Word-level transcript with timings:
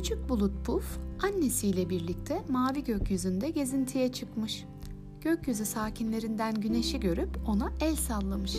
Küçük 0.00 0.28
bulut 0.28 0.66
Puf 0.66 0.98
annesiyle 1.22 1.90
birlikte 1.90 2.42
mavi 2.48 2.84
gökyüzünde 2.84 3.50
gezintiye 3.50 4.12
çıkmış. 4.12 4.64
Gökyüzü 5.20 5.64
sakinlerinden 5.64 6.54
güneşi 6.60 7.00
görüp 7.00 7.38
ona 7.48 7.72
el 7.80 7.96
sallamış. 7.96 8.56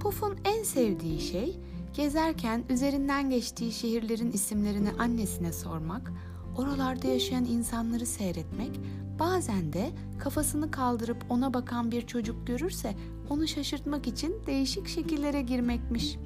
Puf'un 0.00 0.36
en 0.44 0.62
sevdiği 0.62 1.20
şey 1.20 1.58
gezerken 1.94 2.64
üzerinden 2.68 3.30
geçtiği 3.30 3.72
şehirlerin 3.72 4.32
isimlerini 4.32 4.90
annesine 4.98 5.52
sormak, 5.52 6.12
oralarda 6.56 7.06
yaşayan 7.06 7.44
insanları 7.44 8.06
seyretmek, 8.06 8.80
bazen 9.18 9.72
de 9.72 9.90
kafasını 10.18 10.70
kaldırıp 10.70 11.24
ona 11.28 11.54
bakan 11.54 11.90
bir 11.90 12.06
çocuk 12.06 12.46
görürse 12.46 12.94
onu 13.28 13.48
şaşırtmak 13.48 14.06
için 14.06 14.34
değişik 14.46 14.88
şekillere 14.88 15.42
girmekmiş. 15.42 16.18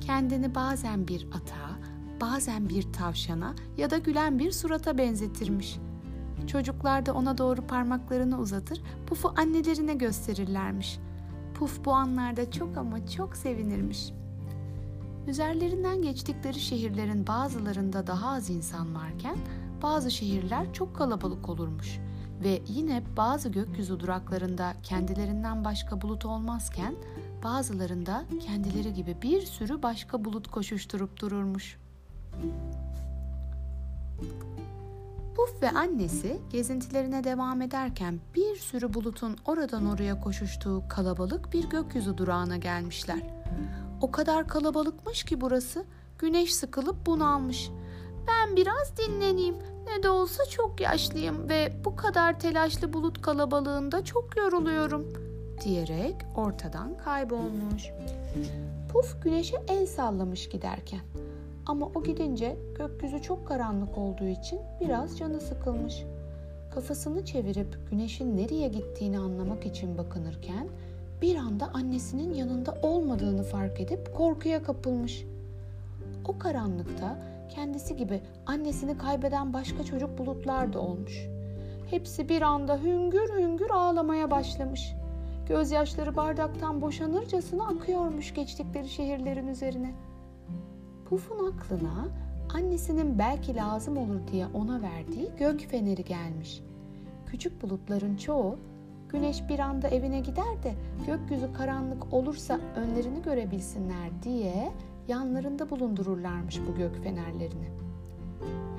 Kendini 0.00 0.54
bazen 0.54 1.08
bir 1.08 1.26
ata, 1.26 1.77
bazen 2.20 2.68
bir 2.68 2.92
tavşana 2.92 3.54
ya 3.76 3.90
da 3.90 3.98
gülen 3.98 4.38
bir 4.38 4.52
surata 4.52 4.98
benzetirmiş. 4.98 5.78
Çocuklar 6.46 7.06
da 7.06 7.12
ona 7.12 7.38
doğru 7.38 7.66
parmaklarını 7.66 8.38
uzatır, 8.38 8.82
Puf'u 9.06 9.34
annelerine 9.36 9.94
gösterirlermiş. 9.94 10.98
Puf 11.54 11.84
bu 11.84 11.92
anlarda 11.92 12.50
çok 12.50 12.76
ama 12.76 13.06
çok 13.06 13.36
sevinirmiş. 13.36 14.12
Üzerlerinden 15.26 16.02
geçtikleri 16.02 16.60
şehirlerin 16.60 17.26
bazılarında 17.26 18.06
daha 18.06 18.30
az 18.30 18.50
insan 18.50 18.94
varken 18.94 19.36
bazı 19.82 20.10
şehirler 20.10 20.72
çok 20.72 20.96
kalabalık 20.96 21.48
olurmuş 21.48 21.98
ve 22.44 22.62
yine 22.68 23.02
bazı 23.16 23.48
gökyüzü 23.48 24.00
duraklarında 24.00 24.74
kendilerinden 24.82 25.64
başka 25.64 26.02
bulut 26.02 26.24
olmazken 26.24 26.94
bazılarında 27.44 28.24
kendileri 28.46 28.92
gibi 28.92 29.16
bir 29.22 29.40
sürü 29.40 29.82
başka 29.82 30.24
bulut 30.24 30.48
koşuşturup 30.48 31.20
dururmuş. 31.20 31.78
Puf 35.36 35.62
ve 35.62 35.70
annesi 35.70 36.38
gezintilerine 36.50 37.24
devam 37.24 37.62
ederken 37.62 38.20
bir 38.34 38.56
sürü 38.56 38.94
bulutun 38.94 39.36
oradan 39.44 39.86
oraya 39.86 40.20
koşuştuğu 40.20 40.82
kalabalık 40.88 41.52
bir 41.52 41.64
gökyüzü 41.70 42.18
durağına 42.18 42.56
gelmişler. 42.56 43.22
O 44.00 44.10
kadar 44.10 44.48
kalabalıkmış 44.48 45.24
ki 45.24 45.40
burası, 45.40 45.84
güneş 46.18 46.54
sıkılıp 46.54 47.06
bunalmış. 47.06 47.70
Ben 48.28 48.56
biraz 48.56 48.96
dinleneyim, 48.96 49.56
ne 49.86 50.02
de 50.02 50.10
olsa 50.10 50.44
çok 50.44 50.80
yaşlıyım 50.80 51.48
ve 51.48 51.72
bu 51.84 51.96
kadar 51.96 52.40
telaşlı 52.40 52.92
bulut 52.92 53.22
kalabalığında 53.22 54.04
çok 54.04 54.36
yoruluyorum 54.36 55.12
diyerek 55.64 56.16
ortadan 56.36 56.96
kaybolmuş. 57.04 57.84
Puf 58.92 59.22
güneşe 59.22 59.56
el 59.68 59.86
sallamış 59.86 60.48
giderken. 60.48 61.00
Ama 61.68 61.90
o 61.94 62.02
gidince 62.02 62.56
gökyüzü 62.78 63.22
çok 63.22 63.48
karanlık 63.48 63.98
olduğu 63.98 64.26
için 64.28 64.60
biraz 64.80 65.18
canı 65.18 65.40
sıkılmış. 65.40 66.04
Kafasını 66.74 67.24
çevirip 67.24 67.90
güneşin 67.90 68.36
nereye 68.36 68.68
gittiğini 68.68 69.18
anlamak 69.18 69.66
için 69.66 69.98
bakınırken 69.98 70.68
bir 71.22 71.36
anda 71.36 71.70
annesinin 71.74 72.34
yanında 72.34 72.78
olmadığını 72.82 73.42
fark 73.42 73.80
edip 73.80 74.16
korkuya 74.16 74.62
kapılmış. 74.62 75.24
O 76.24 76.38
karanlıkta 76.38 77.18
kendisi 77.48 77.96
gibi 77.96 78.20
annesini 78.46 78.98
kaybeden 78.98 79.52
başka 79.52 79.84
çocuk 79.84 80.18
bulutlar 80.18 80.72
da 80.72 80.80
olmuş. 80.80 81.26
Hepsi 81.90 82.28
bir 82.28 82.42
anda 82.42 82.78
hüngür 82.78 83.34
hüngür 83.34 83.70
ağlamaya 83.70 84.30
başlamış. 84.30 84.92
Gözyaşları 85.48 86.16
bardaktan 86.16 86.80
boşanırcasına 86.80 87.66
akıyormuş 87.66 88.34
geçtikleri 88.34 88.88
şehirlerin 88.88 89.48
üzerine. 89.48 89.94
Puf'un 91.10 91.52
aklına 91.52 92.08
annesinin 92.54 93.18
belki 93.18 93.54
lazım 93.54 93.96
olur 93.96 94.20
diye 94.32 94.46
ona 94.54 94.82
verdiği 94.82 95.30
gök 95.38 95.60
feneri 95.60 96.04
gelmiş. 96.04 96.62
Küçük 97.26 97.62
bulutların 97.62 98.16
çoğu 98.16 98.58
güneş 99.08 99.48
bir 99.48 99.58
anda 99.58 99.88
evine 99.88 100.20
gider 100.20 100.62
de 100.62 100.74
gökyüzü 101.06 101.52
karanlık 101.52 102.12
olursa 102.12 102.60
önlerini 102.76 103.22
görebilsinler 103.22 104.22
diye 104.22 104.72
yanlarında 105.08 105.70
bulundururlarmış 105.70 106.60
bu 106.68 106.74
gök 106.74 107.02
fenerlerini. 107.02 107.68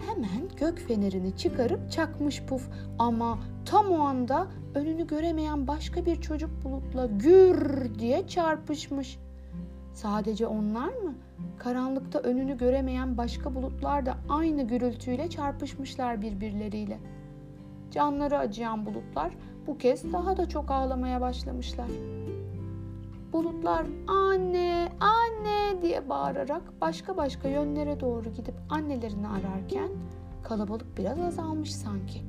Hemen 0.08 0.50
gök 0.60 0.80
fenerini 0.80 1.38
çıkarıp 1.38 1.92
çakmış 1.92 2.44
puf 2.44 2.70
ama 3.00 3.40
tam 3.66 3.92
o 3.92 4.00
anda 4.00 4.48
önünü 4.76 5.08
göremeyen 5.08 5.68
başka 5.68 6.06
bir 6.06 6.22
çocuk 6.22 6.50
bulutla 6.64 7.06
gür 7.06 7.90
diye 8.00 8.28
çarpışmış. 8.28 9.20
Sadece 9.94 10.48
onlar 10.48 10.88
mı? 10.88 11.14
Karanlıkta 11.58 12.20
önünü 12.20 12.58
göremeyen 12.58 13.18
başka 13.18 13.56
bulutlar 13.56 14.06
da 14.06 14.18
aynı 14.30 14.68
gürültüyle 14.68 15.30
çarpışmışlar 15.30 16.22
birbirleriyle. 16.22 17.00
Canları 17.92 18.38
acıyan 18.38 18.86
bulutlar 18.86 19.34
bu 19.68 19.78
kez 19.78 20.14
daha 20.14 20.38
da 20.38 20.50
çok 20.50 20.72
ağlamaya 20.72 21.22
başlamışlar. 21.22 21.90
Bulutlar 23.34 23.86
anne, 24.08 24.90
anne 25.00 25.82
diye 25.82 26.10
bağırarak 26.10 26.62
başka 26.82 27.18
başka 27.18 27.48
yönlere 27.48 28.00
doğru 28.00 28.30
gidip 28.34 28.56
annelerini 28.70 29.28
ararken 29.28 29.90
kalabalık 30.44 30.98
biraz 30.98 31.20
azalmış 31.20 31.76
sanki. 31.76 32.22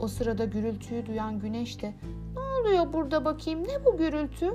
O 0.00 0.08
sırada 0.08 0.44
gürültüyü 0.44 1.06
duyan 1.06 1.38
güneş 1.38 1.82
de 1.82 1.94
ne 2.34 2.40
oluyor 2.64 2.92
burada 2.92 3.24
bakayım 3.24 3.62
ne 3.62 3.84
bu 3.84 3.96
gürültü 3.96 4.54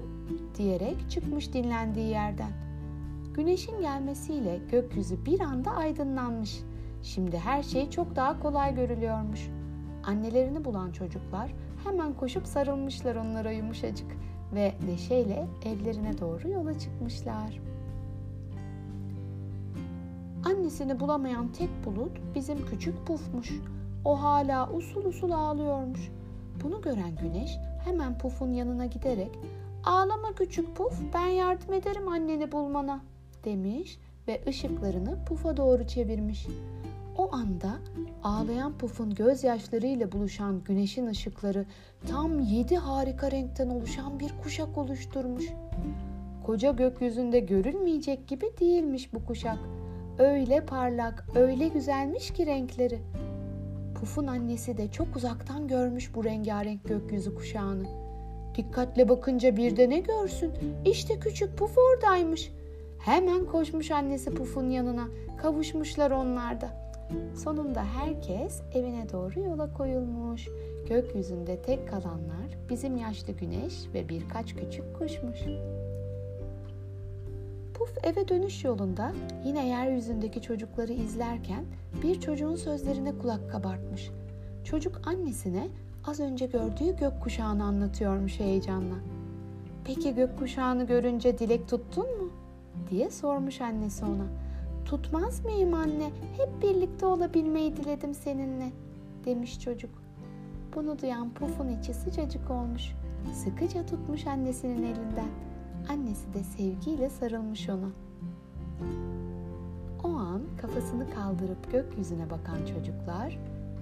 diyerek 0.58 1.09
çıkmış 1.09 1.53
dinlendiği 1.53 2.08
yerden. 2.08 2.52
Güneşin 3.34 3.81
gelmesiyle 3.81 4.59
gökyüzü 4.72 5.25
bir 5.25 5.40
anda 5.40 5.72
aydınlanmış. 5.72 6.59
Şimdi 7.03 7.38
her 7.38 7.64
şey 7.64 7.90
çok 7.90 8.16
daha 8.16 8.40
kolay 8.40 8.75
görülüyormuş. 8.75 9.50
Annelerini 10.06 10.66
bulan 10.66 10.92
çocuklar 10.92 11.53
hemen 11.84 12.14
koşup 12.14 12.47
sarılmışlar 12.47 13.16
onlara 13.16 13.52
yumuşacık 13.52 14.08
ve 14.53 14.74
neşeyle 14.88 15.47
evlerine 15.66 16.20
doğru 16.20 16.50
yola 16.50 16.80
çıkmışlar. 16.80 17.59
Annesini 20.46 21.00
bulamayan 21.00 21.52
tek 21.52 21.70
bulut 21.86 22.12
bizim 22.36 22.66
küçük 22.66 23.08
pufmuş. 23.08 23.52
O 24.06 24.24
hala 24.24 24.70
usul 24.70 25.06
usul 25.06 25.31
ağlıyormuş. 25.31 26.12
Bunu 26.64 26.81
gören 26.81 27.16
güneş 27.22 27.59
hemen 27.85 28.17
pufun 28.17 28.53
yanına 28.53 28.85
giderek 28.85 29.31
''Ağlama 29.84 30.35
küçük 30.35 30.75
puf, 30.75 31.00
ben 31.13 31.28
yardım 31.28 31.73
ederim 31.73 32.07
anneni 32.07 32.51
bulmana.'' 32.51 33.03
demiş 33.45 34.00
ve 34.28 34.41
ışıklarını 34.47 35.25
pufa 35.25 35.57
doğru 35.57 35.88
çevirmiş. 35.88 36.47
O 37.17 37.35
anda 37.35 37.69
ağlayan 38.23 38.78
pufun 38.78 39.13
gözyaşlarıyla 39.13 40.12
buluşan 40.12 40.63
güneşin 40.63 41.07
ışıkları 41.07 41.66
tam 42.07 42.40
yedi 42.40 42.78
harika 42.78 43.31
renkten 43.31 43.69
oluşan 43.69 44.19
bir 44.19 44.31
kuşak 44.44 44.78
oluşturmuş. 44.78 45.46
Koca 46.46 46.72
gökyüzünde 46.72 47.40
görülmeyecek 47.40 48.28
gibi 48.28 48.46
değilmiş 48.59 49.13
bu 49.13 49.25
kuşak. 49.25 49.57
Öyle 50.19 50.66
parlak, 50.66 51.25
öyle 51.35 51.67
güzelmiş 51.67 52.34
ki 52.34 52.46
renkleri. 52.46 53.00
Puf'un 53.99 54.27
annesi 54.27 54.77
de 54.77 54.91
çok 54.91 55.15
uzaktan 55.15 55.67
görmüş 55.67 56.15
bu 56.15 56.23
rengarenk 56.23 56.83
gökyüzü 56.83 57.35
kuşağını. 57.35 57.83
Dikkatle 58.55 59.09
bakınca 59.09 59.57
bir 59.57 59.77
de 59.77 59.89
ne 59.89 59.99
görsün? 59.99 60.51
İşte 60.85 61.19
küçük 61.19 61.57
Puf 61.57 61.77
oradaymış. 61.77 62.51
Hemen 62.99 63.45
koşmuş 63.45 63.91
annesi 63.91 64.33
Puf'un 64.33 64.69
yanına. 64.69 65.07
Kavuşmuşlar 65.37 66.11
onlar 66.11 66.61
da. 66.61 66.91
Sonunda 67.43 67.83
herkes 67.83 68.61
evine 68.73 69.09
doğru 69.11 69.39
yola 69.39 69.73
koyulmuş. 69.73 70.47
Gökyüzünde 70.89 71.61
tek 71.61 71.89
kalanlar 71.89 72.57
bizim 72.69 72.97
yaşlı 72.97 73.33
güneş 73.33 73.73
ve 73.93 74.09
birkaç 74.09 74.55
küçük 74.55 74.95
kuşmuş. 74.99 75.40
Puf 77.79 77.97
eve 78.03 78.28
dönüş 78.28 78.64
yolunda 78.64 79.11
yine 79.46 79.67
yeryüzündeki 79.67 80.41
çocukları 80.41 80.93
izlerken 80.93 81.66
bir 82.03 82.22
çocuğun 82.22 82.55
sözlerine 82.55 83.17
kulak 83.17 83.52
kabartmış. 83.52 84.11
Çocuk 84.64 85.08
annesine 85.08 85.67
az 86.05 86.20
önce 86.20 86.46
gördüğü 86.46 86.96
gökkuşağını 86.96 87.64
anlatıyormuş 87.64 88.40
heyecanla. 88.40 88.96
Peki 89.85 90.16
gökkuşağını 90.16 90.85
görünce 90.85 91.37
dilek 91.37 91.70
tuttun 91.70 92.03
mu? 92.03 92.29
diye 92.90 93.09
sormuş 93.09 93.61
annesi 93.61 94.05
ona. 94.05 94.28
Tutmaz 94.85 95.46
mıyım 95.46 95.73
anne? 95.73 96.09
Hep 96.37 96.61
birlikte 96.61 97.05
olabilmeyi 97.05 97.78
diledim 97.78 98.14
seninle, 98.14 98.72
demiş 99.26 99.59
çocuk. 99.59 99.91
Bunu 100.76 100.99
duyan 100.99 101.34
Puf'un 101.34 101.79
içi 101.79 101.93
sıcacık 101.93 102.52
olmuş. 102.52 102.96
Sıkıca 103.34 103.85
tutmuş 103.85 104.28
annesinin 104.28 104.84
elinden. 104.84 105.29
Annesi 105.90 106.34
de 106.34 106.44
sevgiyle 106.44 107.09
sarılmış 107.09 107.70
ona. 107.70 107.90
O 110.03 110.08
an 110.08 110.41
kafasını 110.62 111.09
kaldırıp 111.09 111.72
gökyüzüne 111.72 112.30
bakan 112.30 112.66
çocuklar 112.66 113.38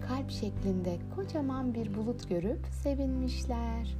kalp 0.08 0.32
şeklinde 0.32 0.98
kocaman 1.16 1.74
bir 1.74 1.96
bulut 1.96 2.30
görüp 2.30 2.66
sevinmişler. 2.84 3.96